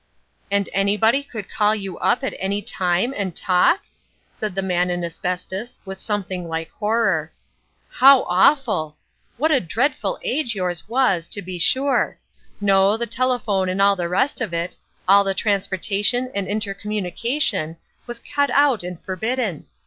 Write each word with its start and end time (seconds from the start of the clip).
"And 0.49 0.67
anybody 0.73 1.21
could 1.21 1.47
call 1.47 1.75
you 1.75 1.99
up 1.99 2.23
at 2.23 2.33
any 2.39 2.63
time 2.63 3.13
and 3.15 3.35
talk?" 3.35 3.81
said 4.31 4.55
the 4.55 4.63
Man 4.63 4.89
in 4.89 5.03
Asbestos, 5.03 5.79
with 5.85 5.99
something 5.99 6.47
like 6.49 6.71
horror. 6.71 7.31
"How 7.87 8.23
awful! 8.23 8.97
What 9.37 9.51
a 9.51 9.59
dreadful 9.59 10.17
age 10.23 10.55
yours 10.55 10.89
was, 10.89 11.27
to 11.27 11.43
be 11.43 11.59
sure. 11.59 12.17
No, 12.59 12.97
the 12.97 13.05
telephone 13.05 13.69
and 13.69 13.79
all 13.79 13.95
the 13.95 14.09
rest 14.09 14.41
of 14.41 14.55
it, 14.55 14.75
all 15.07 15.23
the 15.23 15.35
transportation 15.35 16.31
and 16.33 16.47
intercommunication 16.47 17.77
was 18.07 18.17
cut 18.19 18.49
out 18.49 18.81
and 18.81 18.99
forbidden. 19.03 19.67